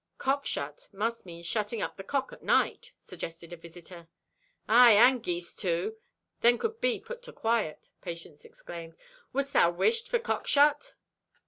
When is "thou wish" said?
9.53-10.03